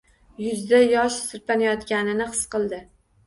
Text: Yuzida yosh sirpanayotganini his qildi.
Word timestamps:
Yuzida 0.43 0.79
yosh 0.93 1.17
sirpanayotganini 1.33 2.27
his 2.31 2.43
qildi. 2.57 2.81